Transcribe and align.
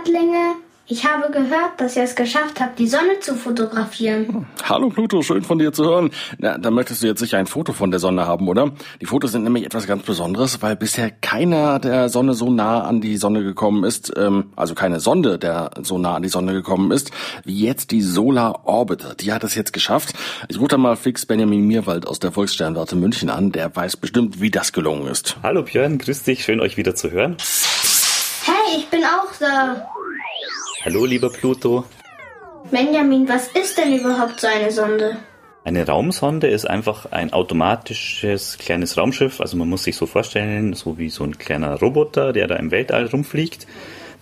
Erdlinge. 0.00 0.54
Ich 0.86 1.04
habe 1.04 1.30
gehört, 1.30 1.78
dass 1.78 1.94
ihr 1.94 2.02
es 2.02 2.16
geschafft 2.16 2.58
habt, 2.58 2.78
die 2.80 2.88
Sonne 2.88 3.20
zu 3.20 3.36
fotografieren. 3.36 4.46
Hallo 4.68 4.88
Pluto, 4.88 5.22
schön 5.22 5.42
von 5.42 5.58
dir 5.58 5.72
zu 5.72 5.84
hören. 5.84 6.10
Na, 6.38 6.58
dann 6.58 6.74
möchtest 6.74 7.02
du 7.02 7.06
jetzt 7.06 7.20
sicher 7.20 7.38
ein 7.38 7.46
Foto 7.46 7.72
von 7.72 7.92
der 7.92 8.00
Sonne 8.00 8.26
haben, 8.26 8.48
oder? 8.48 8.72
Die 9.00 9.06
Fotos 9.06 9.30
sind 9.30 9.44
nämlich 9.44 9.64
etwas 9.64 9.86
ganz 9.86 10.02
Besonderes, 10.02 10.62
weil 10.62 10.74
bisher 10.74 11.10
keiner 11.10 11.78
der 11.78 12.08
Sonne 12.08 12.34
so 12.34 12.50
nah 12.50 12.80
an 12.80 13.00
die 13.00 13.18
Sonne 13.18 13.44
gekommen 13.44 13.84
ist, 13.84 14.12
ähm, 14.16 14.46
also 14.56 14.74
keine 14.74 14.98
Sonde, 14.98 15.38
der 15.38 15.70
so 15.82 15.98
nah 15.98 16.16
an 16.16 16.22
die 16.22 16.28
Sonne 16.28 16.54
gekommen 16.54 16.90
ist, 16.90 17.12
wie 17.44 17.60
jetzt 17.60 17.92
die 17.92 18.02
Solar 18.02 18.66
Orbiter. 18.66 19.14
Die 19.14 19.32
hat 19.32 19.44
es 19.44 19.54
jetzt 19.54 19.72
geschafft. 19.72 20.14
Ich 20.48 20.58
rufe 20.58 20.68
da 20.68 20.76
mal 20.76 20.96
fix 20.96 21.24
Benjamin 21.24 21.66
Mierwald 21.66 22.08
aus 22.08 22.18
der 22.18 22.32
Volkssternwarte 22.32 22.96
München 22.96 23.30
an. 23.30 23.52
Der 23.52 23.76
weiß 23.76 23.98
bestimmt, 23.98 24.40
wie 24.40 24.50
das 24.50 24.72
gelungen 24.72 25.06
ist. 25.06 25.36
Hallo 25.42 25.62
Björn, 25.62 25.98
grüß 25.98 26.24
dich, 26.24 26.42
schön 26.42 26.58
euch 26.58 26.76
wieder 26.76 26.96
zu 26.96 27.12
hören. 27.12 27.36
Hey, 28.44 28.78
ich 28.78 28.88
bin 28.88 29.04
auch 29.04 29.32
da. 29.38 29.86
Hallo, 30.82 31.04
lieber 31.04 31.28
Pluto. 31.28 31.84
Benjamin, 32.70 33.28
was 33.28 33.48
ist 33.48 33.76
denn 33.76 33.98
überhaupt 33.98 34.40
so 34.40 34.46
eine 34.46 34.70
Sonde? 34.70 35.18
Eine 35.62 35.86
Raumsonde 35.86 36.46
ist 36.46 36.64
einfach 36.64 37.12
ein 37.12 37.34
automatisches 37.34 38.56
kleines 38.56 38.96
Raumschiff. 38.96 39.42
Also 39.42 39.58
man 39.58 39.68
muss 39.68 39.84
sich 39.84 39.96
so 39.96 40.06
vorstellen, 40.06 40.72
so 40.72 40.96
wie 40.96 41.10
so 41.10 41.22
ein 41.24 41.36
kleiner 41.36 41.78
Roboter, 41.78 42.32
der 42.32 42.46
da 42.46 42.56
im 42.56 42.70
Weltall 42.70 43.04
rumfliegt. 43.06 43.66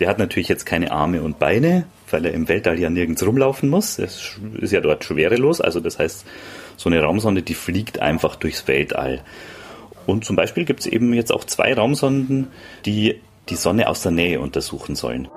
Der 0.01 0.09
hat 0.09 0.19
natürlich 0.19 0.49
jetzt 0.49 0.67
keine 0.67 0.91
Arme 0.91 1.23
und 1.23 1.39
Beine, 1.39 1.85
weil 2.11 2.27
er 2.27 2.33
im 2.33 2.49
Weltall 2.49 2.81
ja 2.81 2.91
nirgends 2.91 3.25
rumlaufen 3.25 3.69
muss. 3.69 4.01
Es 4.01 4.41
ist 4.61 4.73
ja 4.73 4.81
dort 4.81 5.05
schwerelos. 5.05 5.61
Also 5.61 5.79
das 5.79 6.01
heißt, 6.01 6.27
so 6.77 6.89
eine 6.89 7.01
Raumsonde, 7.01 7.43
die 7.43 7.55
fliegt 7.55 8.01
einfach 8.01 8.35
durchs 8.35 8.67
Weltall. 8.67 9.21
Und 10.07 10.25
zum 10.25 10.35
Beispiel 10.35 10.65
gibt 10.65 10.81
es 10.81 10.87
eben 10.87 11.15
jetzt 11.15 11.33
auch 11.33 11.45
zwei 11.45 11.73
Raumsonden, 11.73 12.49
die 12.85 13.21
die 13.49 13.57
Sonne 13.57 13.89
aus 13.89 14.03
der 14.03 14.11
Nähe 14.11 14.41
untersuchen 14.41 14.97
sollen. 14.97 15.29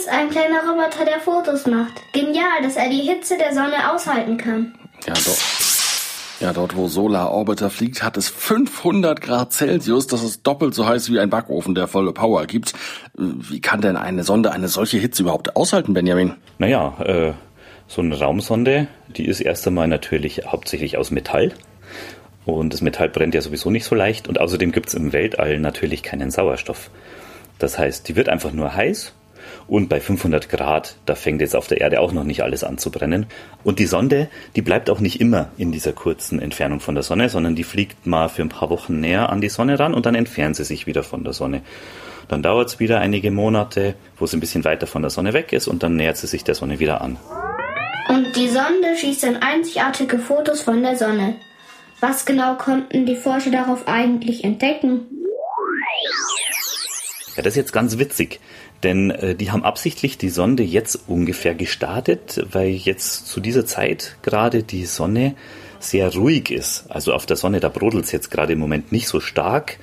Süß, 0.00 0.08
ein 0.08 0.30
kleiner 0.30 0.60
Roboter, 0.68 1.04
der 1.04 1.20
Fotos 1.20 1.66
macht. 1.66 1.92
Genial, 2.12 2.62
dass 2.62 2.76
er 2.76 2.88
die 2.88 3.00
Hitze 3.00 3.36
der 3.36 3.52
Sonne 3.52 3.92
aushalten 3.92 4.36
kann. 4.36 4.74
Ja, 5.06 5.14
doch. 5.14 5.38
Ja, 6.40 6.52
dort 6.54 6.74
wo 6.74 6.88
Solar 6.88 7.32
Orbiter 7.32 7.68
fliegt, 7.68 8.02
hat 8.02 8.16
es 8.16 8.28
500 8.30 9.20
Grad 9.20 9.52
Celsius. 9.52 10.06
Das 10.06 10.22
ist 10.22 10.46
doppelt 10.46 10.74
so 10.74 10.86
heiß 10.86 11.10
wie 11.10 11.20
ein 11.20 11.28
Backofen, 11.28 11.74
der 11.74 11.86
volle 11.86 12.12
Power 12.12 12.46
gibt. 12.46 12.72
Wie 13.14 13.60
kann 13.60 13.82
denn 13.82 13.96
eine 13.96 14.24
Sonde 14.24 14.52
eine 14.52 14.68
solche 14.68 14.96
Hitze 14.96 15.22
überhaupt 15.22 15.56
aushalten, 15.56 15.92
Benjamin? 15.92 16.34
Naja, 16.58 16.94
äh, 17.04 17.32
so 17.88 18.00
eine 18.00 18.18
Raumsonde, 18.18 18.88
die 19.16 19.26
ist 19.26 19.40
erst 19.40 19.66
einmal 19.66 19.88
natürlich 19.88 20.46
hauptsächlich 20.46 20.96
aus 20.96 21.10
Metall. 21.10 21.52
Und 22.46 22.72
das 22.72 22.80
Metall 22.80 23.10
brennt 23.10 23.34
ja 23.34 23.42
sowieso 23.42 23.70
nicht 23.70 23.84
so 23.84 23.94
leicht. 23.94 24.26
Und 24.26 24.40
außerdem 24.40 24.72
gibt 24.72 24.88
es 24.88 24.94
im 24.94 25.12
Weltall 25.12 25.58
natürlich 25.58 26.02
keinen 26.02 26.30
Sauerstoff. 26.30 26.90
Das 27.58 27.78
heißt, 27.78 28.08
die 28.08 28.16
wird 28.16 28.30
einfach 28.30 28.52
nur 28.52 28.74
heiß 28.74 29.12
und 29.68 29.88
bei 29.88 30.00
500 30.00 30.48
Grad, 30.48 30.96
da 31.06 31.14
fängt 31.14 31.40
jetzt 31.40 31.56
auf 31.56 31.66
der 31.66 31.80
Erde 31.80 32.00
auch 32.00 32.12
noch 32.12 32.24
nicht 32.24 32.42
alles 32.42 32.64
an 32.64 32.78
zu 32.78 32.90
brennen. 32.90 33.26
Und 33.64 33.78
die 33.78 33.86
Sonde, 33.86 34.28
die 34.56 34.62
bleibt 34.62 34.90
auch 34.90 35.00
nicht 35.00 35.20
immer 35.20 35.50
in 35.56 35.72
dieser 35.72 35.92
kurzen 35.92 36.40
Entfernung 36.40 36.80
von 36.80 36.94
der 36.94 37.04
Sonne, 37.04 37.28
sondern 37.28 37.54
die 37.54 37.64
fliegt 37.64 38.06
mal 38.06 38.28
für 38.28 38.42
ein 38.42 38.48
paar 38.48 38.70
Wochen 38.70 39.00
näher 39.00 39.30
an 39.30 39.40
die 39.40 39.48
Sonne 39.48 39.78
ran 39.78 39.94
und 39.94 40.06
dann 40.06 40.14
entfernt 40.14 40.56
sie 40.56 40.64
sich 40.64 40.86
wieder 40.86 41.02
von 41.02 41.24
der 41.24 41.32
Sonne. 41.32 41.62
Dann 42.28 42.42
dauert 42.42 42.68
es 42.68 42.78
wieder 42.78 43.00
einige 43.00 43.30
Monate, 43.30 43.94
wo 44.16 44.26
sie 44.26 44.36
ein 44.36 44.40
bisschen 44.40 44.64
weiter 44.64 44.86
von 44.86 45.02
der 45.02 45.10
Sonne 45.10 45.32
weg 45.32 45.52
ist 45.52 45.66
und 45.66 45.82
dann 45.82 45.96
nähert 45.96 46.16
sie 46.16 46.28
sich 46.28 46.44
der 46.44 46.54
Sonne 46.54 46.78
wieder 46.78 47.00
an. 47.00 47.18
Und 48.08 48.36
die 48.36 48.48
Sonde 48.48 48.96
schießt 48.96 49.24
dann 49.24 49.36
einzigartige 49.36 50.18
Fotos 50.18 50.62
von 50.62 50.82
der 50.82 50.96
Sonne. 50.96 51.36
Was 52.00 52.24
genau 52.24 52.54
konnten 52.54 53.04
die 53.04 53.16
Forscher 53.16 53.50
darauf 53.50 53.86
eigentlich 53.86 54.42
entdecken? 54.42 55.06
Ja, 57.36 57.42
das 57.42 57.52
ist 57.52 57.56
jetzt 57.56 57.72
ganz 57.72 57.98
witzig. 57.98 58.40
Denn 58.82 59.10
äh, 59.10 59.34
die 59.34 59.50
haben 59.50 59.64
absichtlich 59.64 60.18
die 60.18 60.30
Sonde 60.30 60.62
jetzt 60.62 61.08
ungefähr 61.08 61.54
gestartet, 61.54 62.44
weil 62.50 62.70
jetzt 62.70 63.26
zu 63.26 63.40
dieser 63.40 63.66
Zeit 63.66 64.16
gerade 64.22 64.62
die 64.62 64.86
Sonne 64.86 65.34
sehr 65.78 66.12
ruhig 66.14 66.50
ist. 66.50 66.84
Also 66.88 67.12
auf 67.12 67.26
der 67.26 67.36
Sonne, 67.36 67.60
da 67.60 67.68
brodelt 67.68 68.04
es 68.04 68.12
jetzt 68.12 68.30
gerade 68.30 68.52
im 68.52 68.58
Moment 68.58 68.92
nicht 68.92 69.08
so 69.08 69.20
stark. 69.20 69.78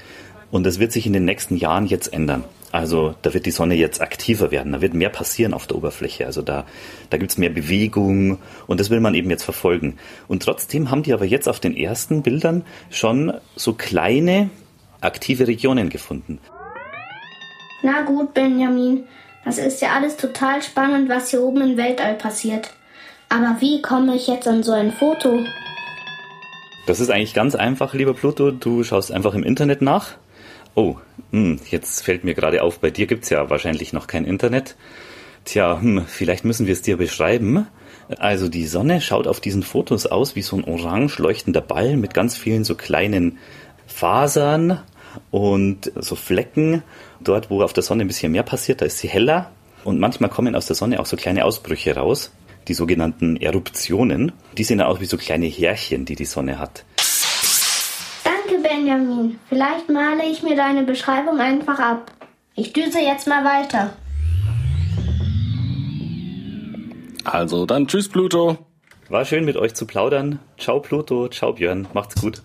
Und 0.49 0.65
das 0.65 0.79
wird 0.79 0.91
sich 0.91 1.05
in 1.05 1.13
den 1.13 1.25
nächsten 1.25 1.57
Jahren 1.57 1.87
jetzt 1.87 2.13
ändern. 2.13 2.43
Also 2.71 3.15
da 3.21 3.33
wird 3.33 3.45
die 3.45 3.51
Sonne 3.51 3.75
jetzt 3.75 4.01
aktiver 4.01 4.51
werden, 4.51 4.73
da 4.73 4.81
wird 4.81 4.93
mehr 4.93 5.09
passieren 5.09 5.53
auf 5.53 5.67
der 5.67 5.77
Oberfläche. 5.77 6.25
Also 6.25 6.41
da, 6.41 6.65
da 7.09 7.17
gibt 7.17 7.31
es 7.31 7.37
mehr 7.37 7.49
Bewegung 7.49 8.39
und 8.67 8.79
das 8.79 8.89
will 8.89 8.99
man 8.99 9.13
eben 9.13 9.29
jetzt 9.29 9.43
verfolgen. 9.43 9.97
Und 10.27 10.43
trotzdem 10.43 10.91
haben 10.91 11.03
die 11.03 11.13
aber 11.13 11.25
jetzt 11.25 11.47
auf 11.47 11.59
den 11.59 11.75
ersten 11.75 12.23
Bildern 12.23 12.65
schon 12.89 13.33
so 13.55 13.73
kleine 13.73 14.49
aktive 14.99 15.47
Regionen 15.47 15.89
gefunden. 15.89 16.39
Na 17.81 18.01
gut, 18.01 18.33
Benjamin, 18.33 19.05
das 19.45 19.57
ist 19.57 19.81
ja 19.81 19.93
alles 19.93 20.17
total 20.17 20.61
spannend, 20.61 21.09
was 21.09 21.29
hier 21.29 21.41
oben 21.41 21.61
im 21.61 21.77
Weltall 21.77 22.15
passiert. 22.15 22.73
Aber 23.29 23.57
wie 23.59 23.81
komme 23.81 24.15
ich 24.15 24.27
jetzt 24.27 24.47
an 24.47 24.63
so 24.63 24.71
ein 24.71 24.91
Foto? 24.91 25.39
Das 26.85 26.99
ist 26.99 27.09
eigentlich 27.09 27.33
ganz 27.33 27.55
einfach, 27.55 27.93
lieber 27.93 28.13
Pluto. 28.13 28.51
Du 28.51 28.83
schaust 28.83 29.11
einfach 29.11 29.33
im 29.33 29.43
Internet 29.43 29.81
nach. 29.81 30.13
Oh, 30.73 30.95
hm, 31.31 31.59
jetzt 31.69 32.03
fällt 32.03 32.23
mir 32.23 32.33
gerade 32.33 32.63
auf, 32.63 32.79
bei 32.79 32.89
dir 32.89 33.07
gibt's 33.07 33.29
ja 33.29 33.49
wahrscheinlich 33.49 33.93
noch 33.93 34.07
kein 34.07 34.25
Internet. 34.25 34.75
Tja, 35.43 35.79
hm, 35.79 36.05
vielleicht 36.07 36.45
müssen 36.45 36.65
wir 36.65 36.73
es 36.73 36.81
dir 36.81 36.97
beschreiben. 36.97 37.67
Also 38.17 38.47
die 38.47 38.67
Sonne 38.67 39.01
schaut 39.01 39.27
auf 39.27 39.39
diesen 39.41 39.63
Fotos 39.63 40.05
aus 40.05 40.35
wie 40.35 40.41
so 40.41 40.55
ein 40.55 40.63
orange 40.63 41.19
leuchtender 41.19 41.61
Ball 41.61 41.97
mit 41.97 42.13
ganz 42.13 42.37
vielen 42.37 42.63
so 42.63 42.75
kleinen 42.75 43.37
Fasern 43.85 44.79
und 45.31 45.91
so 45.95 46.15
Flecken. 46.15 46.83
Dort, 47.19 47.49
wo 47.49 47.61
auf 47.61 47.73
der 47.73 47.83
Sonne 47.83 48.03
ein 48.03 48.07
bisschen 48.07 48.31
mehr 48.31 48.43
passiert, 48.43 48.81
da 48.81 48.85
ist 48.85 48.99
sie 48.99 49.07
heller. 49.07 49.51
Und 49.83 49.99
manchmal 49.99 50.29
kommen 50.29 50.55
aus 50.55 50.67
der 50.67 50.75
Sonne 50.75 50.99
auch 50.99 51.05
so 51.05 51.15
kleine 51.15 51.45
Ausbrüche 51.45 51.95
raus, 51.95 52.31
die 52.67 52.73
sogenannten 52.73 53.37
Eruptionen. 53.37 54.33
Die 54.57 54.63
sehen 54.63 54.81
aus 54.81 54.99
wie 54.99 55.05
so 55.05 55.17
kleine 55.17 55.45
Härchen, 55.45 56.05
die 56.05 56.15
die 56.15 56.25
Sonne 56.25 56.59
hat. 56.59 56.83
Danke, 58.23 58.61
Benjamin. 58.61 59.39
Vielleicht 59.49 59.89
male 59.89 60.25
ich 60.25 60.43
mir 60.43 60.55
deine 60.55 60.83
Beschreibung 60.83 61.39
einfach 61.39 61.79
ab. 61.79 62.11
Ich 62.55 62.73
düse 62.73 62.99
jetzt 62.99 63.27
mal 63.27 63.45
weiter. 63.45 63.93
Also 67.23 67.65
dann 67.65 67.87
tschüss, 67.87 68.09
Pluto. 68.09 68.57
War 69.09 69.25
schön 69.25 69.45
mit 69.45 69.57
euch 69.57 69.73
zu 69.73 69.85
plaudern. 69.85 70.39
Ciao, 70.57 70.79
Pluto. 70.79 71.29
Ciao, 71.29 71.53
Björn. 71.53 71.87
Macht's 71.93 72.21
gut. 72.21 72.41